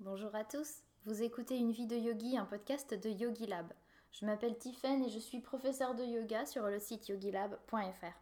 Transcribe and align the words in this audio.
Bonjour 0.00 0.32
à 0.36 0.44
tous, 0.44 0.84
vous 1.06 1.24
écoutez 1.24 1.56
une 1.56 1.72
vie 1.72 1.88
de 1.88 1.96
yogi, 1.96 2.38
un 2.38 2.44
podcast 2.44 2.94
de 2.94 3.10
Yogi 3.10 3.48
Lab. 3.48 3.72
Je 4.12 4.26
m'appelle 4.26 4.56
Tiffen 4.56 5.02
et 5.02 5.10
je 5.10 5.18
suis 5.18 5.40
professeure 5.40 5.96
de 5.96 6.04
yoga 6.04 6.46
sur 6.46 6.68
le 6.68 6.78
site 6.78 7.08
yogilab.fr. 7.08 8.14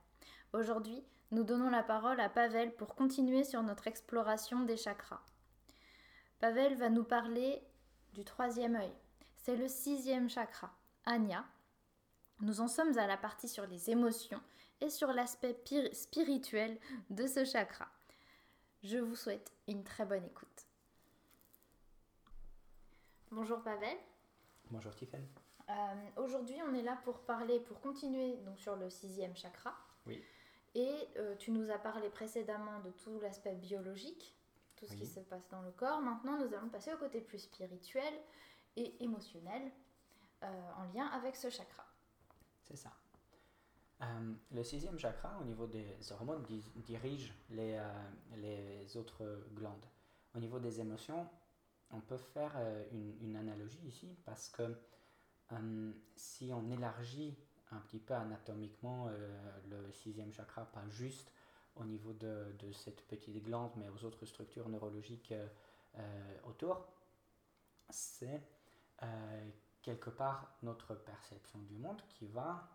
Aujourd'hui, 0.55 1.05
nous 1.33 1.45
donnons 1.45 1.69
la 1.69 1.83
parole 1.83 2.19
à 2.19 2.31
Pavel 2.31 2.75
pour 2.77 2.95
continuer 2.95 3.45
sur 3.45 3.63
notre 3.63 3.89
exploration 3.89 4.63
des 4.65 4.79
chakras. 4.79 5.21
Pavel 6.39 6.77
va 6.77 6.89
nous 6.89 7.05
parler 7.05 7.63
du 8.15 8.25
troisième 8.25 8.77
œil. 8.77 8.95
C'est 9.37 9.57
le 9.57 9.69
sixième 9.69 10.31
chakra, 10.31 10.75
Anya. 11.05 11.45
Nous 12.41 12.63
en 12.63 12.69
sommes 12.69 12.97
à 12.97 13.07
la 13.07 13.19
partie 13.19 13.49
sur 13.49 13.67
les 13.67 13.91
émotions 13.91 14.41
et 14.81 14.89
sur 14.89 15.13
l'aspect 15.13 15.63
spirituel 15.93 16.79
de 17.11 17.27
ce 17.27 17.45
chakra. 17.45 17.89
Je 18.83 18.97
vous 18.97 19.15
souhaite 19.15 19.53
une 19.69 19.85
très 19.85 20.07
bonne 20.07 20.25
écoute. 20.25 20.67
Bonjour 23.37 23.63
Pavel. 23.63 23.95
Bonjour 24.71 24.95
Tiffen. 24.95 25.23
Euh, 25.69 25.73
Aujourd'hui, 26.17 26.57
on 26.67 26.73
est 26.75 26.81
là 26.83 26.99
pour 27.05 27.19
parler, 27.21 27.61
pour 27.61 27.79
continuer 27.83 28.39
donc 28.39 28.59
sur 28.59 28.77
le 28.77 28.89
sixième 28.89 29.37
chakra. 29.37 29.75
Oui. 30.07 30.25
Et 30.75 30.91
euh, 31.19 31.35
tu 31.37 31.51
nous 31.51 31.71
as 31.71 31.77
parlé 31.79 32.09
précédemment 32.09 32.81
de 32.81 32.91
tout 32.93 33.21
l'aspect 33.21 33.55
biologique, 33.55 34.35
tout 34.77 34.87
ce 34.87 34.93
Oui. 34.93 35.01
qui 35.01 35.07
se 35.07 35.21
passe 35.21 35.47
dans 35.51 35.61
le 35.61 35.71
corps. 35.73 36.01
Maintenant, 36.01 36.39
nous 36.39 36.55
allons 36.55 36.71
passer 36.71 36.95
au 36.95 36.97
côté 36.97 37.21
plus 37.21 37.41
spirituel 37.41 38.15
et 38.77 39.03
émotionnel 39.05 39.71
euh, 40.43 40.71
en 40.79 40.85
lien 40.95 41.05
avec 41.09 41.37
ce 41.37 41.51
chakra. 41.51 41.85
C'est 42.65 42.77
ça. 42.77 42.91
Le 44.51 44.63
sixième 44.63 44.99
chakra, 44.99 45.39
au 45.43 45.45
niveau 45.45 45.67
des 45.67 45.87
hormones, 46.11 46.43
di- 46.45 46.73
dirige 46.77 47.35
les, 47.51 47.79
les 48.37 48.97
autres 48.97 49.45
glandes. 49.53 49.85
Au 50.35 50.39
niveau 50.39 50.59
des 50.59 50.81
émotions, 50.81 51.29
on 51.93 52.01
peut 52.01 52.19
faire 52.19 52.53
euh, 52.57 52.85
une, 52.93 53.37
analogie 53.37 53.81
ici 53.87 54.17
parce 54.25 54.49
que 54.49 54.77
euh, 55.53 55.93
si 56.15 56.53
on 56.53 56.69
élargit 56.71 57.37
un 57.71 57.79
petit 57.79 57.99
peu 57.99 58.15
anatomiquement 58.15 59.09
euh, 59.09 59.29
le 59.69 59.93
sixième 59.93 60.33
chakra, 60.33 60.65
pas 60.67 60.87
juste 60.89 61.33
au 61.77 61.85
niveau 61.85 62.13
de, 62.13 62.47
cette 62.73 63.03
petite 63.07 63.43
glande, 63.45 63.73
mais 63.77 63.89
aux 63.89 64.05
autres 64.05 64.25
structures 64.25 64.69
neurologiques 64.69 65.35
autour, 66.45 66.87
c'est 67.91 68.41
quelque 69.83 70.09
part 70.09 70.57
notre 70.63 70.95
perception 70.95 71.59
du 71.59 71.77
monde 71.77 72.01
qui 72.09 72.29
va 72.29 72.67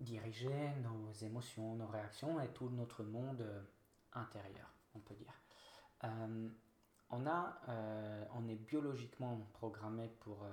diriger 0.00 0.72
nos 0.82 1.12
émotions, 1.12 1.76
nos 1.76 1.86
réactions 1.86 2.40
et 2.40 2.48
tout 2.48 2.68
notre 2.70 3.04
monde 3.04 3.46
intérieur, 4.12 4.68
on 4.96 4.98
peut 4.98 5.14
dire. 5.14 5.32
On, 7.10 7.26
a, 7.26 7.60
euh, 7.68 8.24
on 8.34 8.48
est 8.48 8.54
biologiquement 8.56 9.38
programmé 9.52 10.08
pour, 10.20 10.42
euh, 10.42 10.48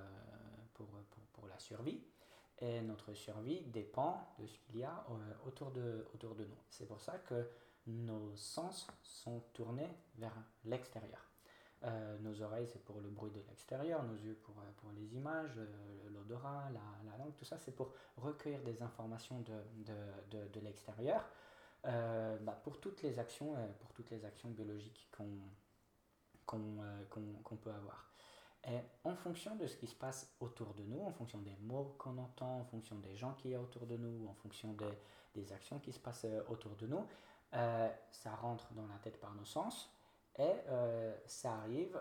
pour, 0.74 0.86
pour, 0.86 1.22
pour 1.32 1.46
la 1.48 1.58
survie 1.58 2.02
et 2.58 2.80
notre 2.82 3.14
survie 3.14 3.62
dépend 3.62 4.34
de 4.38 4.46
ce 4.46 4.58
qu'il 4.58 4.78
y 4.78 4.84
a 4.84 5.04
euh, 5.10 5.48
autour, 5.48 5.70
de, 5.70 6.06
autour 6.14 6.34
de 6.34 6.44
nous. 6.44 6.58
C'est 6.68 6.86
pour 6.86 7.00
ça 7.00 7.18
que 7.18 7.48
nos 7.86 8.36
sens 8.36 8.86
sont 9.02 9.40
tournés 9.52 9.90
vers 10.16 10.36
l'extérieur. 10.64 11.28
Nos 12.20 12.40
oreilles, 12.42 12.68
c'est 12.68 12.84
pour 12.84 13.00
le 13.00 13.08
bruit 13.08 13.32
de 13.32 13.40
l'extérieur, 13.48 14.04
nos 14.04 14.14
yeux 14.14 14.38
pour, 14.44 14.54
pour 14.76 14.92
les 14.92 15.16
images, 15.16 15.58
l'odorat, 16.14 16.70
la, 16.72 17.10
la 17.10 17.16
langue, 17.18 17.34
tout 17.34 17.44
ça, 17.44 17.58
c'est 17.58 17.74
pour 17.74 17.92
recueillir 18.16 18.62
des 18.62 18.80
informations 18.82 19.40
de, 19.40 19.52
de, 19.84 19.94
de, 20.30 20.46
de 20.46 20.60
l'extérieur 20.60 21.28
bah, 21.82 22.60
pour 22.62 22.78
toutes 22.78 23.02
les 23.02 23.18
actions, 23.18 23.56
pour 23.80 23.92
toutes 23.94 24.10
les 24.10 24.24
actions 24.24 24.48
biologiques 24.50 25.08
qu'on 25.10 25.40
qu'on 26.46 26.82
euh, 26.82 27.04
qu'on- 27.44 27.56
peut 27.56 27.70
avoir. 27.70 28.10
Et 28.64 28.78
en 29.04 29.14
fonction 29.16 29.56
de 29.56 29.66
ce 29.66 29.76
qui 29.76 29.86
se 29.86 29.94
passe 29.94 30.32
autour 30.40 30.74
de 30.74 30.84
nous, 30.84 31.02
en 31.04 31.12
fonction 31.12 31.38
des 31.38 31.56
mots 31.60 31.94
qu'on 31.98 32.16
entend, 32.18 32.60
en 32.60 32.64
fonction 32.64 32.96
des 32.96 33.16
gens 33.16 33.34
qui 33.34 33.50
y 33.50 33.54
a 33.54 33.60
autour 33.60 33.86
de 33.86 33.96
nous, 33.96 34.28
en 34.28 34.34
fonction 34.34 34.76
des, 35.34 35.52
actions 35.52 35.78
qui 35.80 35.92
se 35.92 35.98
passent 35.98 36.26
euh, 36.26 36.42
autour 36.48 36.76
de 36.76 36.86
nous, 36.86 37.04
euh, 37.54 37.88
ça 38.10 38.34
rentre 38.36 38.72
dans 38.74 38.86
la 38.86 38.96
tête 39.02 39.20
par 39.20 39.34
nos 39.34 39.44
sens 39.44 39.90
et 40.38 40.52
ça 41.26 41.52
arrive 41.56 42.00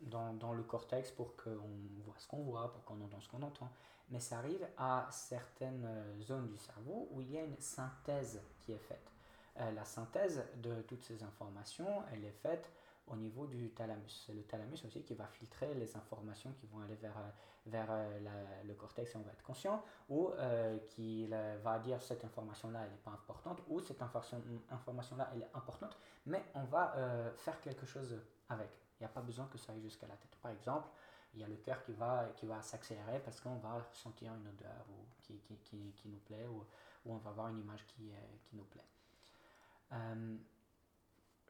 dans, 0.00 0.52
le 0.52 0.62
cortex 0.62 1.10
pour 1.10 1.34
qu'on 1.36 1.68
voit 2.04 2.14
ce 2.16 2.28
qu'on 2.28 2.42
voit, 2.44 2.72
pour 2.72 2.84
qu'on 2.84 3.00
entend 3.00 3.20
ce 3.20 3.28
qu'on 3.28 3.42
entend. 3.42 3.68
Mais 4.10 4.20
ça 4.20 4.38
arrive 4.38 4.64
à 4.76 5.08
certaines 5.10 5.88
zones 6.20 6.46
du 6.46 6.56
cerveau 6.58 7.08
où 7.10 7.20
il 7.20 7.32
y 7.32 7.38
a 7.38 7.42
une 7.42 7.58
synthèse 7.58 8.40
qui 8.60 8.70
est 8.70 8.78
faite. 8.78 9.10
La 9.56 9.84
synthèse 9.84 10.44
de 10.58 10.82
toutes 10.82 11.02
ces 11.02 11.24
informations, 11.24 12.04
elle 12.12 12.24
est 12.24 12.30
faite 12.30 12.70
au 13.10 13.16
niveau 13.16 13.46
du 13.46 13.70
thalamus. 13.72 14.24
C'est 14.26 14.32
le 14.32 14.42
thalamus 14.44 14.84
aussi 14.86 15.02
qui 15.02 15.14
va 15.14 15.26
filtrer 15.26 15.74
les 15.74 15.96
informations 15.96 16.52
qui 16.52 16.66
vont 16.66 16.80
aller 16.80 16.94
vers, 16.96 17.16
euh, 17.18 17.30
vers 17.66 17.88
euh, 17.90 18.20
la- 18.20 18.62
le 18.64 18.74
cortex 18.74 19.14
et 19.14 19.16
on 19.18 19.22
va 19.22 19.32
être 19.32 19.42
conscient, 19.42 19.82
ou 20.08 20.28
euh, 20.28 20.78
qui 20.88 21.26
va 21.26 21.78
dire 21.80 22.00
cette 22.00 22.24
information-là, 22.24 22.84
elle 22.84 22.90
n'est 22.92 22.96
pas 22.98 23.10
importante, 23.10 23.60
ou 23.68 23.80
cette 23.80 24.00
information- 24.00 24.42
information-là, 24.70 25.30
elle 25.34 25.42
est 25.42 25.50
importante, 25.54 25.96
mais 26.26 26.44
on 26.54 26.64
va 26.64 26.94
faire 27.36 27.60
quelque 27.60 27.86
chose 27.86 28.16
avec. 28.48 28.70
Il 28.98 29.02
n'y 29.02 29.06
a 29.06 29.10
pas 29.10 29.22
besoin 29.22 29.46
que 29.46 29.58
ça 29.58 29.72
aille 29.72 29.82
jusqu'à 29.82 30.06
la 30.06 30.16
tête. 30.16 30.36
Par 30.42 30.50
exemple, 30.52 30.88
il 31.34 31.40
y 31.40 31.44
a 31.44 31.48
le 31.48 31.56
cœur 31.56 31.82
qui 31.82 31.92
va, 31.92 32.28
qui 32.36 32.46
va 32.46 32.60
s'accélérer 32.60 33.20
parce 33.20 33.40
qu'on 33.40 33.56
va 33.56 33.74
ressentir 33.74 34.34
une 34.34 34.46
odeur 34.48 34.84
ou 34.90 35.06
qui, 35.22 35.38
qui, 35.38 35.56
qui, 35.96 36.08
nous 36.08 36.18
plaît, 36.18 36.46
ou, 36.46 36.64
on 37.06 37.16
va 37.16 37.30
voir 37.30 37.48
une 37.48 37.58
image 37.60 37.86
qui, 37.86 38.12
qui 38.44 38.56
nous 38.56 38.64
plaît. 38.64 38.84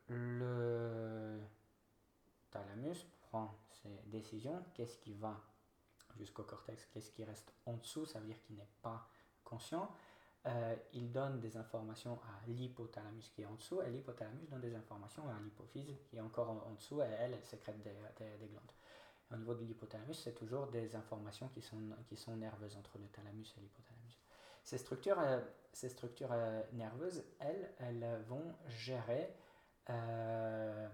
Le 0.09 1.41
thalamus 2.51 3.07
prend 3.31 3.55
qu'est-ce 4.75 4.99
qui 4.99 5.15
va 5.15 5.41
jusqu'au 6.17 6.43
cortex, 6.43 6.87
qu'est-ce 6.87 7.11
qui 7.11 7.25
reste 7.25 7.53
en 7.67 7.75
dessous, 7.75 8.05
ça 8.07 8.19
veut 8.21 8.27
dire 8.27 8.41
qu'il 8.43 8.57
n'est 8.57 8.69
pas 8.83 9.09
conscient. 9.45 9.91
Euh, 10.47 10.75
il 10.95 11.13
donne 11.13 11.39
des 11.41 11.57
informations 11.57 12.19
à 12.23 12.47
l'hypothalamus 12.49 13.31
qui 13.31 13.43
est 13.43 13.47
en 13.47 13.55
dessous, 13.55 13.83
et 13.83 13.91
l'hypothalamus 13.91 14.49
donne 14.49 14.61
des 14.61 14.75
informations 14.75 15.29
à 15.29 15.39
l'hypophyse 15.41 15.99
qui 16.09 16.17
est 16.17 16.21
encore 16.21 16.51
en, 16.51 16.73
dessous, 16.75 17.01
et 17.03 17.07
elle, 17.19 17.39
sécrète 17.45 17.81
des, 17.83 17.93
des- 18.19 18.37
des 18.39 18.47
glandes. 18.49 18.73
Au 19.33 19.37
niveau 19.37 19.55
de 19.55 19.65
l'hypothalamus, 19.65 20.15
c'est 20.19 20.35
toujours 20.35 20.67
des 20.69 20.97
informations 20.97 21.49
qui 21.49 21.61
sont, 21.63 21.77
qui 22.09 22.17
sont 22.17 22.37
nerveuses 22.37 22.77
entre 22.77 22.99
le 22.99 23.07
thalamus 23.09 23.55
et 23.57 23.61
l'hypothalamus. 23.61 24.19
Ces 24.65 24.79
structures, 24.79 25.19
euh, 25.21 25.41
ces 25.73 25.89
structures 25.89 26.33
euh, 26.33 26.63
nerveuses, 26.73 27.23
elles, 27.39 27.73
elles 27.79 28.23
vont 28.27 28.55
gérer 28.69 29.35
euh, 29.91 30.89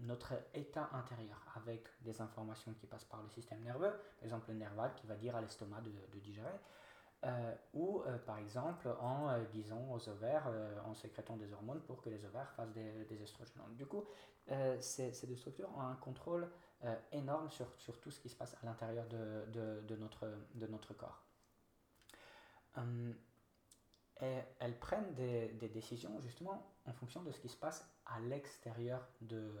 notre 0.00 0.34
état 0.54 0.88
intérieur 0.92 1.42
avec 1.56 1.88
des 2.02 2.20
informations 2.20 2.72
qui 2.74 2.86
passent 2.86 3.04
par 3.04 3.22
le 3.22 3.28
système 3.30 3.60
nerveux, 3.62 3.90
par 3.90 4.24
exemple 4.24 4.50
le 4.50 4.58
nerf 4.58 4.74
vague 4.74 4.94
qui 4.94 5.06
va 5.06 5.16
dire 5.16 5.34
à 5.34 5.40
l'estomac 5.40 5.80
de, 5.80 6.18
digérer, 6.20 6.48
euh, 7.24 7.54
ou 7.72 8.02
euh, 8.06 8.18
par 8.18 8.38
exemple 8.38 8.88
en 9.00 9.38
disant 9.52 9.88
aux 9.90 10.08
ovaires, 10.08 10.48
en 10.84 10.94
sécrétant 10.94 11.36
des 11.36 11.52
hormones 11.52 11.80
pour 11.80 12.02
que 12.02 12.10
les 12.10 12.24
ovaires 12.24 12.52
fassent 12.52 12.72
des, 12.72 13.04
des 13.04 13.22
estrogènes. 13.22 13.62
Du 13.76 13.86
coup, 13.86 14.04
ces, 14.80 15.26
deux 15.26 15.36
structures 15.36 15.70
ont 15.76 15.80
un 15.80 15.96
contrôle 15.96 16.48
énorme 17.10 17.50
sur, 17.50 17.66
tout 18.00 18.10
ce 18.10 18.20
qui 18.20 18.28
se 18.28 18.36
passe 18.36 18.54
à 18.62 18.66
l'intérieur 18.66 19.06
de 19.08 19.96
notre 20.66 20.94
corps. 20.94 21.26
Hum, 22.76 23.14
et 24.20 24.38
elles 24.60 24.78
prennent 24.78 25.14
des, 25.14 25.48
décisions 25.68 26.18
justement 26.20 26.66
en 26.86 26.92
fonction 26.92 27.22
de 27.22 27.30
ce 27.30 27.40
qui 27.40 27.48
se 27.48 27.56
passe 27.56 27.86
à 28.06 28.20
l'extérieur 28.20 29.06
de, 29.20 29.52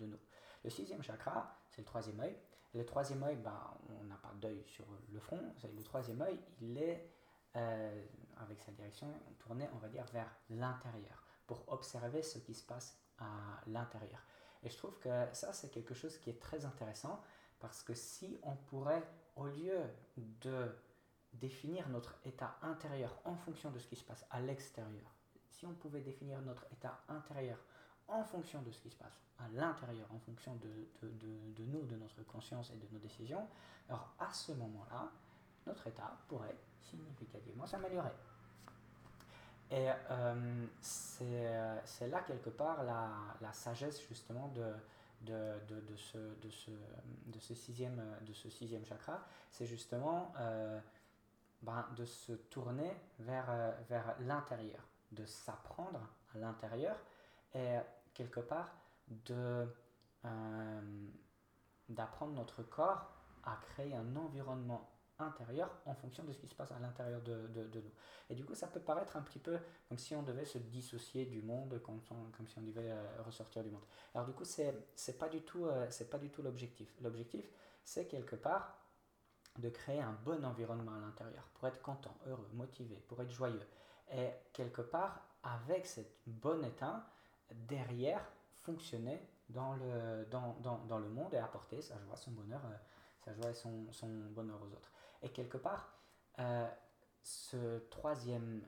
nous. 0.00 0.18
Le 0.62 0.70
sixième 0.70 1.02
chakra, 1.02 1.56
c'est 1.70 1.80
le 1.80 1.86
troisième 1.86 2.20
œil. 2.20 2.36
Le 2.74 2.84
troisième 2.84 3.22
œil, 3.22 3.36
ben, 3.36 3.58
on 4.00 4.04
n'a 4.04 4.16
pas 4.16 4.32
d'œil 4.40 4.62
sur 4.66 4.84
le 5.10 5.18
front. 5.20 5.40
Le 5.64 5.82
troisième 5.82 6.20
œil, 6.20 6.38
il 6.60 6.76
est, 6.78 7.10
euh, 7.56 8.06
avec 8.36 8.60
sa 8.60 8.72
direction 8.72 9.08
tournée, 9.38 9.68
on 9.74 9.78
va 9.78 9.88
dire, 9.88 10.04
vers 10.12 10.30
l'intérieur, 10.50 11.24
pour 11.46 11.64
observer 11.68 12.22
ce 12.22 12.38
qui 12.38 12.54
se 12.54 12.64
passe 12.64 12.98
à 13.18 13.60
l'intérieur. 13.66 14.22
Et 14.62 14.68
je 14.68 14.76
trouve 14.76 14.98
que 14.98 15.08
ça, 15.32 15.52
c'est 15.52 15.70
quelque 15.70 15.94
chose 15.94 16.18
qui 16.18 16.30
est 16.30 16.40
très 16.40 16.64
intéressant, 16.66 17.22
parce 17.58 17.82
que 17.82 17.94
si 17.94 18.38
on 18.42 18.54
pourrait, 18.54 19.02
au 19.36 19.46
lieu 19.46 19.80
de 20.16 20.70
définir 21.34 21.88
notre 21.88 22.14
état 22.24 22.56
intérieur 22.62 23.20
en 23.24 23.36
fonction 23.36 23.70
de 23.70 23.78
ce 23.78 23.86
qui 23.86 23.96
se 23.96 24.04
passe 24.04 24.24
à 24.30 24.40
l'extérieur, 24.40 25.14
si 25.48 25.66
on 25.66 25.74
pouvait 25.74 26.00
définir 26.00 26.40
notre 26.42 26.66
état 26.72 27.00
intérieur 27.08 27.58
en 28.08 28.24
fonction 28.24 28.62
de 28.62 28.70
ce 28.70 28.80
qui 28.80 28.90
se 28.90 28.96
passe 28.96 29.20
à 29.38 29.48
l'intérieur, 29.48 30.06
en 30.12 30.18
fonction 30.18 30.54
de, 30.56 30.88
de, 31.02 31.52
de, 31.54 31.64
nous, 31.64 31.84
de 31.86 31.96
notre 31.96 32.22
conscience 32.24 32.70
et 32.70 32.76
de 32.76 32.86
nos 32.92 32.98
décisions, 32.98 33.46
alors 33.88 34.12
à 34.18 34.32
ce 34.32 34.52
moment-là, 34.52 35.10
notre 35.66 35.86
état 35.86 36.16
pourrait 36.28 36.56
significativement 36.80 37.66
s'améliorer. 37.66 38.12
Et 39.70 39.88
euh, 40.10 40.66
c'est 40.80 41.46
euh, 41.46 41.76
là 42.08 42.22
quelque 42.22 42.50
part 42.50 42.82
la, 42.82 43.08
la 43.40 43.52
sagesse 43.52 44.00
justement 44.08 44.48
de, 44.48 44.72
de, 45.22 45.60
de, 45.68 45.80
de, 45.80 45.96
ce, 45.96 46.18
de, 46.18 46.50
ce, 46.50 46.70
de, 47.26 47.38
ce 47.38 47.54
sixième, 47.54 48.02
de 48.22 48.32
ce 48.32 48.50
sixième 48.50 48.84
chakra, 48.84 49.24
c'est 49.50 49.66
justement 49.66 50.32
euh, 50.38 50.80
ben, 51.62 51.86
de 51.96 52.04
se 52.04 52.32
tourner 52.32 52.96
vers, 53.18 53.50
euh, 53.50 53.72
vers 53.88 54.16
l'intérieur, 54.20 54.82
de 55.12 55.24
s'apprendre 55.24 56.00
à 56.34 56.38
l'intérieur 56.38 56.96
et 57.54 57.76
quelque 58.14 58.40
part 58.40 58.76
de, 59.08 59.66
d'apprendre 61.88 62.32
notre 62.32 62.62
corps 62.62 63.10
à 63.42 63.56
créer 63.56 63.94
un 63.94 64.16
environnement 64.16 64.88
intérieur 65.18 65.70
en 65.86 65.94
fonction 65.94 66.24
de 66.24 66.32
ce 66.32 66.38
qui 66.38 66.48
se 66.48 66.54
passe 66.54 66.72
à 66.72 66.78
l'intérieur 66.78 67.20
de, 67.22 67.46
de, 67.48 67.80
nous. 67.80 67.92
Et 68.28 68.34
du 68.34 68.44
coup, 68.44 68.54
ça 68.54 68.66
peut 68.66 68.80
paraître 68.80 69.16
un 69.16 69.22
petit 69.22 69.38
peu 69.38 69.58
comme 69.88 69.98
si 69.98 70.14
on 70.14 70.22
devait 70.22 70.44
se 70.44 70.58
dissocier 70.58 71.26
du 71.26 71.42
monde, 71.42 71.80
comme, 71.82 72.00
comme 72.36 72.46
si 72.46 72.58
on 72.58 72.62
devait 72.62 72.90
euh, 72.90 73.22
ressortir 73.24 73.62
du 73.62 73.70
monde. 73.70 73.84
Alors 74.14 74.26
du 74.26 74.32
coup, 74.32 74.44
c'est 74.44 74.74
n'est 75.08 75.14
pas 75.14 75.28
du 75.28 75.42
tout, 75.42 75.66
euh, 75.66 75.86
c'est 75.90 76.10
pas 76.10 76.18
du 76.18 76.30
tout 76.30 76.42
l'objectif. 76.42 76.94
L'objectif, 77.02 77.44
c'est 77.84 78.06
quelque 78.06 78.36
part 78.36 78.78
de 79.58 79.68
créer 79.68 80.00
un 80.00 80.16
bon 80.24 80.44
environnement 80.44 80.94
à 80.94 81.00
l'intérieur 81.00 81.44
pour 81.54 81.68
être 81.68 81.82
content, 81.82 82.14
heureux, 82.26 82.48
motivé, 82.54 82.96
pour 83.08 83.20
être 83.20 83.30
joyeux. 83.30 83.66
Et 84.12 84.30
quelque 84.52 84.82
part, 84.82 85.20
avec 85.42 85.86
cette 85.86 86.16
bon 86.26 86.64
état, 86.64 87.06
derrière, 87.50 88.24
fonctionner 88.54 89.20
dans 89.48 89.74
le, 89.74 90.26
dans, 90.30 90.56
dans, 90.62 90.78
dans 90.86 90.98
le 90.98 91.08
monde 91.08 91.34
et 91.34 91.38
apporter 91.38 91.80
sa 91.82 91.98
joie, 91.98 92.16
son 92.16 92.32
bonheur, 92.32 92.60
euh, 92.66 92.76
sa 93.24 93.32
joie 93.34 93.50
et 93.50 93.54
son, 93.54 93.90
son 93.90 94.08
bonheur 94.30 94.60
aux 94.62 94.72
autres. 94.72 94.92
Et 95.22 95.30
quelque 95.30 95.56
part, 95.56 95.92
euh, 96.38 96.68
ce 97.22 97.78
troisième 97.90 98.62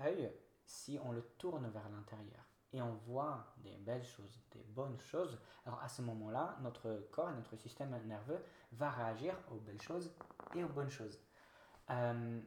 œil, 0.00 0.32
si 0.64 0.98
on 1.04 1.12
le 1.12 1.22
tourne 1.38 1.68
vers 1.70 1.88
l'intérieur 1.88 2.44
et 2.72 2.82
on 2.82 2.94
voit 3.06 3.46
des 3.58 3.76
belles 3.76 4.04
choses, 4.04 4.40
des 4.50 4.62
bonnes 4.64 4.98
choses, 4.98 5.38
alors 5.64 5.80
à 5.82 5.88
ce 5.88 6.02
moment-là, 6.02 6.56
notre 6.62 7.08
corps 7.10 7.30
et 7.30 7.34
notre 7.34 7.56
système 7.56 7.96
nerveux 8.04 8.42
va 8.78 8.90
réagir 8.90 9.34
aux 9.50 9.58
belles 9.58 9.82
choses 9.82 10.12
et 10.54 10.64
aux 10.64 10.68
bonnes 10.68 10.90
choses. 10.90 11.18
Euh, 11.90 12.40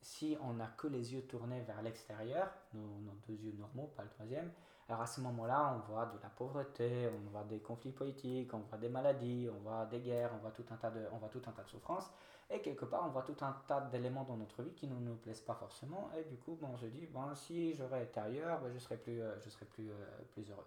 si 0.00 0.36
on 0.42 0.54
n'a 0.54 0.66
que 0.66 0.86
les 0.86 1.14
yeux 1.14 1.22
tournés 1.22 1.60
vers 1.62 1.80
l'extérieur, 1.82 2.48
nos, 2.74 3.14
deux 3.26 3.34
yeux 3.34 3.54
normaux, 3.58 3.90
pas 3.96 4.02
le 4.02 4.10
troisième, 4.10 4.52
alors 4.88 5.00
à 5.00 5.06
ce 5.06 5.22
moment-là, 5.22 5.74
on 5.74 5.90
voit 5.90 6.06
de 6.06 6.18
la 6.22 6.28
pauvreté, 6.28 7.08
on 7.08 7.30
voit 7.30 7.44
des 7.44 7.60
conflits 7.60 7.92
politiques, 7.92 8.52
on 8.52 8.58
voit 8.58 8.76
des 8.76 8.90
maladies, 8.90 9.48
on 9.50 9.60
voit 9.60 9.86
des 9.86 10.00
guerres, 10.00 10.30
on 10.34 10.38
voit 10.38 10.50
tout 10.50 10.64
un 10.70 10.76
tas 10.76 10.90
de, 10.90 11.06
on 11.10 11.16
voit 11.16 11.30
tout 11.30 11.40
un 11.46 11.52
tas 11.52 11.62
de 11.62 11.70
souffrances. 11.70 12.10
Et 12.50 12.60
quelque 12.60 12.84
part, 12.84 13.04
on 13.06 13.08
voit 13.08 13.22
tout 13.22 13.36
un 13.40 13.56
tas 13.66 13.80
d'éléments 13.80 14.24
dans 14.24 14.36
notre 14.36 14.62
vie 14.62 14.74
qui 14.74 14.86
ne 14.86 14.94
nous 14.94 15.16
plaisent 15.16 15.40
pas 15.40 15.54
forcément. 15.54 16.10
Et 16.18 16.24
du 16.24 16.36
coup, 16.36 16.58
bon, 16.60 16.68
on 16.74 16.76
se 16.76 16.86
dit, 16.86 17.06
bon, 17.06 17.34
si 17.34 17.74
j'aurais 17.74 18.04
été 18.04 18.20
ailleurs, 18.20 18.60
ben, 18.60 18.70
je 18.74 18.78
serais 18.78 18.98
plus, 18.98 19.22
euh, 19.22 19.40
je 19.40 19.48
serais 19.48 19.64
plus, 19.64 19.90
euh, 19.90 19.94
plus 20.34 20.50
heureux. 20.50 20.66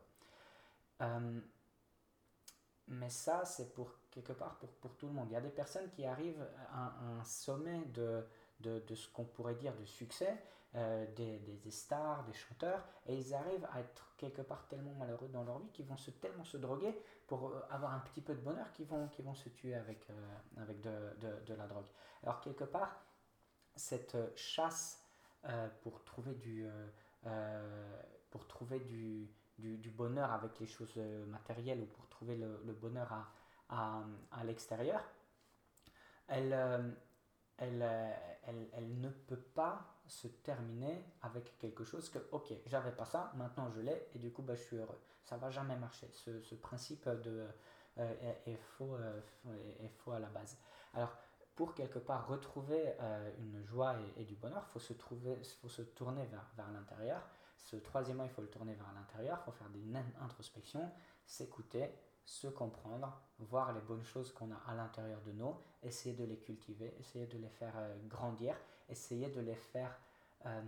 Euh, 2.89 2.93
mais 2.99 3.09
ça, 3.09 3.45
c'est 3.45 3.73
pour 3.73 3.91
quelque 4.11 4.33
part 4.33 4.57
pour, 4.57 4.69
pour, 4.69 4.95
tout 4.95 5.07
le 5.07 5.13
monde. 5.13 5.27
Il 5.29 5.33
y 5.33 5.37
a 5.37 5.41
des 5.41 5.49
personnes 5.49 5.89
qui 5.89 6.05
arrivent 6.05 6.47
à 6.73 6.93
un 7.19 7.23
sommet 7.23 7.85
de, 7.93 8.25
de, 8.61 8.79
de 8.79 8.95
ce 8.95 9.07
qu'on 9.09 9.25
pourrait 9.25 9.55
dire 9.55 9.75
de 9.75 9.85
succès, 9.85 10.41
des, 11.15 11.39
des, 11.39 11.71
stars, 11.71 12.23
des 12.25 12.33
chanteurs, 12.33 12.85
et 13.07 13.17
ils 13.17 13.33
arrivent 13.33 13.67
à 13.73 13.79
être 13.79 14.13
quelque 14.17 14.41
part 14.41 14.67
tellement 14.67 14.93
malheureux 14.93 15.29
dans 15.29 15.43
leur 15.43 15.59
vie 15.59 15.69
qu'ils 15.71 15.85
vont 15.85 15.97
se, 15.97 16.11
tellement 16.11 16.43
se 16.43 16.57
droguer 16.57 16.95
pour 17.27 17.49
euh, 17.49 17.61
avoir 17.69 17.93
un 17.93 17.99
petit 17.99 18.21
peu 18.21 18.33
de 18.33 18.41
bonheur 18.41 18.71
qu'ils 18.73 18.87
vont, 18.87 19.09
vont 19.19 19.35
se 19.35 19.49
tuer 19.49 19.75
avec, 19.75 20.09
euh, 20.09 20.37
avec 20.57 20.81
de, 20.81 20.91
de, 21.19 21.45
de, 21.45 21.53
la 21.53 21.67
drogue. 21.67 21.85
Alors 22.23 22.41
quelque 22.41 22.63
part, 22.63 23.03
cette 23.75 24.15
euh, 24.15 24.29
chasse 24.35 25.03
pour 25.81 26.03
trouver 26.03 26.33
du, 26.33 26.67
pour 28.31 28.47
trouver 28.47 28.81
du, 28.81 29.31
du, 29.57 29.77
du, 29.77 29.89
bonheur 29.91 30.29
avec 30.31 30.59
les 30.59 30.65
choses 30.65 30.97
matérielles 31.27 31.79
ou 31.79 31.85
pour 31.85 32.06
trouver 32.17 32.35
le, 32.35 32.73
bonheur 32.73 33.11
à, 33.11 33.31
à, 33.69 34.03
à 34.31 34.43
l'extérieur, 34.43 35.01
elle, 36.27 36.53
elle, 37.57 37.81
elle, 38.43 38.69
elle, 38.73 38.99
ne 38.99 39.09
peut 39.09 39.41
pas 39.55 39.95
se 40.07 40.27
terminer 40.27 41.03
avec 41.21 41.57
quelque 41.57 41.83
chose 41.83 42.09
que, 42.09 42.19
ok, 42.31 42.53
j'avais 42.65 42.91
pas 42.91 43.05
ça, 43.05 43.31
maintenant 43.35 43.69
je 43.71 43.81
l'ai, 43.81 44.09
et 44.13 44.19
du 44.19 44.31
coup, 44.31 44.41
bah, 44.41 44.55
je 44.55 44.63
suis 44.63 44.77
heureux. 44.77 44.99
Ça 45.23 45.37
va 45.37 45.49
jamais 45.49 45.75
marcher. 45.77 46.09
Ce, 46.13 46.41
ce 46.41 46.55
principe 46.55 47.07
de, 47.09 47.47
euh, 47.99 48.33
est, 48.45 48.57
faux, 48.77 48.95
euh, 48.95 49.19
est, 49.79 49.89
faux 49.89 50.11
à 50.11 50.19
la 50.19 50.27
base. 50.27 50.55
Alors, 50.93 51.17
pour 51.55 51.73
quelque 51.73 51.97
part 51.97 52.27
retrouver 52.27 52.93
euh, 53.01 53.31
une 53.39 53.63
joie 53.65 53.95
et, 54.17 54.23
du 54.23 54.35
bonheur, 54.35 54.63
il 54.67 54.71
faut, 54.71 54.79
se 54.79 54.93
trouver, 54.93 55.35
faut 55.59 55.67
se 55.67 55.81
tourner 55.81 56.23
vers, 56.27 56.47
vers 56.55 56.69
l'intérieur. 56.71 57.21
Ce 57.57 57.75
troisièmement, 57.77 58.23
il 58.23 58.29
faut 58.29 58.43
le 58.43 58.49
tourner 58.49 58.75
vers 58.75 58.93
l'intérieur, 58.93 59.39
il 59.41 59.45
faut 59.45 59.51
faire 59.51 59.69
des 59.69 59.83
introspections, 60.21 60.91
s'écouter, 61.25 61.89
se 62.27 62.47
comprendre, 62.47 63.17
voir 63.39 63.71
les 63.71 63.79
bonnes 63.79 64.03
choses 64.03 64.33
qu'on 64.33 64.51
a 64.51 64.57
à 64.67 64.75
l'intérieur 64.75 65.21
de 65.21 65.31
nous, 65.31 65.55
essayer 65.81 66.13
de 66.13 66.25
les 66.25 66.37
cultiver, 66.37 66.93
essayer 66.99 67.25
de 67.25 67.37
les 67.37 67.49
faire 67.49 67.73
grandir 68.07 68.53
essayer 68.89 69.29
de 69.29 69.41
les 69.41 69.55
faire 69.55 69.97
euh, 70.45 70.61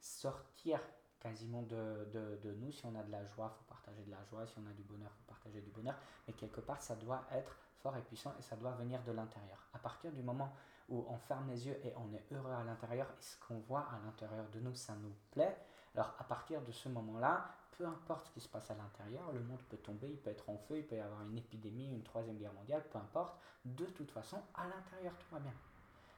sortir 0.00 0.80
quasiment 1.20 1.62
de, 1.62 2.08
de, 2.12 2.40
de, 2.42 2.52
nous. 2.54 2.72
Si 2.72 2.84
on 2.84 2.94
a 2.94 3.02
de 3.02 3.12
la 3.12 3.24
joie, 3.26 3.52
il 3.54 3.58
faut 3.58 3.68
partager 3.68 4.02
de 4.02 4.10
la 4.10 4.22
joie. 4.24 4.46
Si 4.46 4.54
on 4.58 4.68
a 4.68 4.72
du 4.72 4.82
bonheur, 4.82 5.10
il 5.14 5.18
faut 5.18 5.28
partager 5.28 5.60
du 5.60 5.70
bonheur. 5.70 5.94
Mais 6.26 6.34
quelque 6.34 6.60
part, 6.60 6.82
ça 6.82 6.96
doit 6.96 7.24
être 7.32 7.56
fort 7.82 7.96
et 7.96 8.02
puissant 8.02 8.34
et 8.38 8.42
ça 8.42 8.56
doit 8.56 8.72
venir 8.72 9.02
de 9.04 9.12
l'intérieur. 9.12 9.58
À 9.72 9.78
partir 9.78 10.12
du 10.12 10.22
moment 10.22 10.52
où 10.88 11.04
on 11.08 11.16
ferme 11.18 11.48
les 11.48 11.66
yeux 11.66 11.78
et 11.84 11.94
on 11.96 12.12
est 12.12 12.32
heureux 12.32 12.52
à 12.52 12.64
l'intérieur 12.64 13.06
et 13.18 13.22
ce 13.22 13.36
qu'on 13.38 13.58
voit 13.60 13.86
à 13.92 13.98
l'intérieur 14.04 14.48
de 14.50 14.60
nous, 14.60 14.74
ça 14.74 14.94
nous 14.94 15.14
plaît, 15.30 15.56
alors 15.94 16.14
à 16.18 16.24
partir 16.24 16.60
de 16.62 16.72
ce 16.72 16.88
moment-là, 16.88 17.54
peu 17.78 17.86
importe 17.86 18.26
ce 18.26 18.32
qui 18.32 18.40
se 18.40 18.48
passe 18.48 18.70
à 18.70 18.74
l'intérieur, 18.74 19.32
le 19.32 19.40
monde 19.40 19.60
peut 19.68 19.76
tomber, 19.76 20.08
il 20.08 20.18
peut 20.18 20.30
être 20.30 20.48
en 20.48 20.58
feu, 20.58 20.78
il 20.78 20.86
peut 20.86 20.96
y 20.96 21.00
avoir 21.00 21.22
une 21.22 21.36
épidémie, 21.36 21.90
une 21.90 22.02
troisième 22.02 22.36
guerre 22.36 22.52
mondiale, 22.52 22.84
peu 22.90 22.98
importe, 22.98 23.38
de 23.64 23.86
toute 23.86 24.10
façon, 24.10 24.40
à 24.54 24.66
l'intérieur 24.66 25.14
tout 25.18 25.26
va 25.32 25.40
bien. 25.40 25.54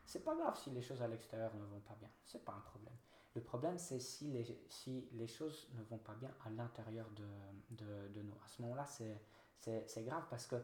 C'est 0.05 0.23
pas 0.25 0.35
grave 0.35 0.59
si 0.59 0.71
les 0.71 0.83
choses 0.83 1.01
à 1.03 1.09
l'extérieur 1.09 1.55
ne 1.55 1.65
vont 1.65 1.81
pas 1.81 1.97
bien, 1.99 2.11
c'est 2.25 2.45
pas 2.45 2.53
un 2.53 2.61
problème. 2.61 2.95
Le 3.35 3.41
problème, 3.41 3.79
c'est 3.79 3.99
si 3.99 4.31
les, 4.31 4.45
si 4.69 5.09
les 5.13 5.27
choses 5.27 5.69
ne 5.75 5.83
vont 5.83 5.99
pas 5.99 6.15
bien 6.15 6.31
à 6.45 6.51
l'intérieur 6.51 7.07
de, 7.17 7.27
de, 7.71 8.09
de, 8.09 8.23
nous. 8.23 8.35
À 8.45 8.49
ce 8.49 8.63
moment-là, 8.63 8.87
c'est 8.87 10.05
grave 10.05 10.25
parce 10.31 10.47
que 10.47 10.57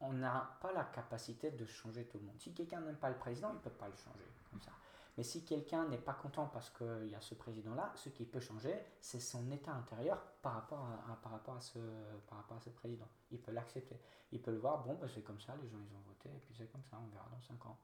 on 0.00 0.12
n'a 0.12 0.58
pas 0.60 0.72
la 0.72 0.84
capacité 0.84 1.50
de 1.50 1.64
changer 1.66 2.04
tout 2.06 2.18
le 2.18 2.24
monde. 2.24 2.38
Si 2.38 2.52
quelqu'un 2.52 2.80
n'aime 2.80 2.96
pas 2.96 3.10
le 3.10 3.16
président, 3.16 3.50
il 3.50 3.56
ne 3.56 3.60
peut 3.60 3.70
pas 3.70 3.88
le 3.88 3.96
changer 3.96 4.24
comme 4.50 4.60
ça. 4.60 4.72
Mais 5.16 5.22
si 5.22 5.44
quelqu'un 5.44 5.88
n'est 5.88 5.98
pas 5.98 6.12
content 6.12 6.46
parce 6.46 6.70
qu'il 6.70 7.08
y 7.08 7.14
a 7.14 7.20
ce 7.20 7.34
président-là, 7.34 7.90
ce 7.94 8.10
qui 8.10 8.26
peut 8.26 8.40
changer, 8.40 8.78
c'est 9.00 9.20
son 9.20 9.50
état 9.50 9.72
intérieur 9.72 10.20
par 10.42 10.54
rapport 10.54 10.86
à, 10.86 11.60
ce 11.60 12.70
président. 12.70 13.08
Il 13.30 13.40
peut 13.40 13.52
l'accepter. 13.52 13.98
Il 14.32 14.42
peut 14.42 14.50
le 14.50 14.58
voir, 14.58 14.84
bon, 14.84 14.94
ben 14.94 15.08
c'est 15.08 15.22
comme 15.22 15.40
ça, 15.40 15.56
les 15.62 15.68
gens 15.68 15.78
ils 15.80 15.96
ont 15.96 16.00
voté, 16.00 16.28
et 16.28 16.38
puis 16.40 16.54
c'est 16.54 16.70
comme 16.70 16.84
ça, 16.84 17.00
on 17.02 17.08
verra 17.08 17.28
dans 17.30 17.40
5 17.40 17.64
ans. 17.66 17.78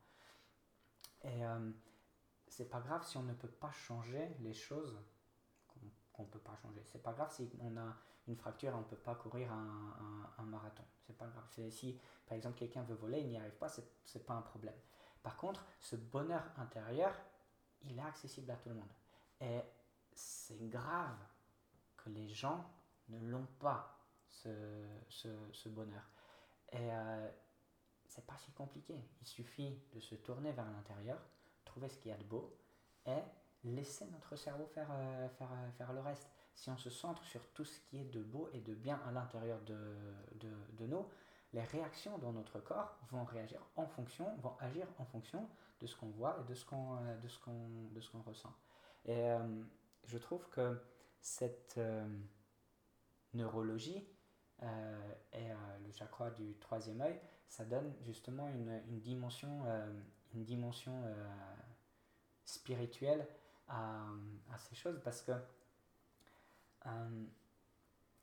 Et 1.23 1.47
euh, 1.47 1.71
c'est 2.49 2.69
pas 2.69 2.81
grave 2.81 3.07
si 3.07 3.17
on 3.17 3.23
ne 3.23 3.33
peut 3.33 3.49
pas 3.49 3.71
changer 3.71 4.37
les 4.41 4.53
choses 4.53 4.99
qu'on 6.13 6.25
ne 6.25 6.29
peut 6.29 6.41
pas 6.41 6.57
changer. 6.57 6.83
C'est 6.85 7.03
pas 7.03 7.13
grave 7.15 7.33
si 7.33 7.51
on 7.61 7.77
a 7.79 7.97
une 8.29 8.37
fracture 8.37 8.73
et 8.73 8.75
on 8.75 8.81
ne 8.81 8.85
peut 8.85 8.97
pas 8.97 9.15
courir 9.15 9.51
un, 9.51 10.27
un, 10.37 10.43
un 10.43 10.47
marathon. 10.47 10.85
C'est 11.07 11.17
pas 11.17 11.27
grave. 11.27 11.71
Si 11.71 11.99
par 12.27 12.37
exemple 12.37 12.59
quelqu'un 12.59 12.83
veut 12.83 12.95
voler, 12.95 13.21
il 13.21 13.29
n'y 13.29 13.39
arrive 13.39 13.57
pas, 13.57 13.69
c'est 13.69 14.27
pas 14.27 14.35
un 14.35 14.43
problème. 14.43 14.75
Par 15.23 15.37
contre, 15.37 15.65
ce 15.81 15.97
bonheur 15.97 16.43
intérieur, 16.57 17.15
il 17.83 17.99
est 17.99 18.03
accessible 18.03 18.51
à 18.51 18.57
tout 18.57 18.69
le 18.69 18.77
monde. 18.77 18.93
Et 19.41 19.61
c'est 20.13 20.69
grave 20.69 21.17
que 21.97 22.11
les 22.11 22.29
gens 22.29 22.65
ne 23.09 23.19
l'ont 23.31 23.47
pas, 23.59 23.99
ce, 24.29 25.69
bonheur. 25.69 26.03
Et 26.73 26.79
euh, 26.79 27.31
c'est 28.07 28.27
pas 28.27 28.37
si 28.39 28.51
compliqué. 28.53 28.95
Il 29.21 29.27
suffit 29.27 29.79
de 29.93 30.01
se 30.01 30.15
tourner 30.15 30.53
vers 30.53 30.71
l'intérieur, 30.71 31.19
trouver 31.65 31.89
ce 31.89 31.99
qu'il 31.99 32.11
y 32.11 32.15
a 32.15 32.19
de 32.19 32.25
beau 32.25 32.57
et 33.07 33.21
laisser 33.65 34.07
notre 34.07 34.37
cerveau 34.37 34.67
faire, 34.67 34.89
euh, 34.91 35.29
faire, 35.31 35.51
euh, 35.53 35.71
faire 35.73 35.93
le 35.93 36.01
reste. 36.01 36.29
Si 36.55 36.71
on 36.71 36.77
se 36.77 36.91
centre 36.91 37.25
sur 37.25 37.47
tout 37.55 37.65
ce 37.65 37.81
qui 37.81 37.99
est 37.99 38.05
de 38.05 38.23
beau 38.23 38.49
et 38.53 38.61
de 38.61 38.75
bien 38.75 39.01
à 39.07 39.13
l'intérieur 39.13 39.61
de, 39.63 39.79
de, 40.35 40.87
nous, 40.87 41.07
les 41.53 41.63
réactions 41.63 42.19
dans 42.19 42.33
notre 42.33 42.61
corps 42.61 42.97
vont 43.11 43.25
réagir 43.25 43.61
en 43.77 43.87
fonction, 43.87 44.27
vont 44.39 44.57
agir 44.61 44.87
en 44.99 45.05
fonction 45.05 45.49
de 45.81 45.87
ce 45.87 45.97
qu'on 45.97 46.11
voit 46.11 46.39
et 46.41 46.45
de 46.49 46.55
ce 46.55 46.65
qu'on 46.65 46.97
euh, 46.97 48.23
ressent. 48.27 48.55
Et 49.05 49.31
je 50.05 50.17
trouve 50.17 50.49
que 50.51 50.81
cette 51.21 51.81
neurologie 53.35 54.07
et 54.63 55.49
le 55.85 55.91
chakra 55.91 56.31
du 56.31 56.57
troisième 56.61 57.01
œil 57.01 57.21
ça 57.53 57.67
donne 57.67 57.95
justement 58.01 58.49
une, 58.49 58.99
dimension, 59.01 59.63
euh, 59.67 59.93
une 60.33 60.43
dimension 60.43 61.03
euh, 61.05 61.15
spirituelle 62.47 63.29
à, 63.69 64.07
ces 64.57 64.75
choses 64.75 64.99
parce 65.05 65.21
que 65.21 65.33
euh, 66.87 67.25